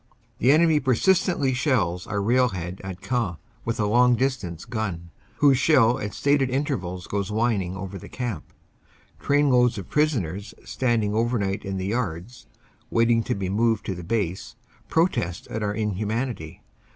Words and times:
The 0.39 0.51
enemy 0.51 0.79
persistently 0.79 1.53
shells 1.53 2.07
our 2.07 2.23
railhead 2.23 2.81
at 2.83 3.03
Queant 3.07 3.37
with 3.65 3.79
a 3.79 3.85
long 3.85 4.15
distance 4.15 4.65
gun, 4.65 5.11
whose 5.35 5.59
shell 5.59 5.99
at 5.99 6.15
stated 6.15 6.49
intervals 6.49 7.05
goes 7.05 7.29
whin 7.31 7.61
ing 7.61 7.77
over 7.77 7.99
the 7.99 8.09
camp. 8.09 8.51
Trainloads 9.19 9.77
of 9.77 9.91
prisoners 9.91 10.55
standing 10.65 11.13
over 11.13 11.37
night 11.37 11.63
in 11.63 11.77
the 11.77 11.85
yards 11.85 12.47
waiting 12.89 13.21
to 13.25 13.35
be 13.35 13.47
moved 13.47 13.85
to 13.85 13.93
the 13.93 14.03
base 14.03 14.55
protest 14.89 15.45
at 15.49 15.61
our 15.61 15.75
inhumanity. 15.75 16.63